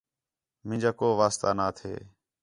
مینجا 0.67 0.91
کو 0.99 1.07
واسطہ 1.19 1.49
نا 1.57 1.67
تھے 1.77 1.93